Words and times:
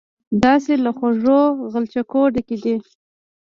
داسې 0.43 0.71
له 0.83 0.91
خوږو 0.97 1.41
غلچکو 1.71 2.21
ډکې 2.33 2.57
دي. 2.63 2.75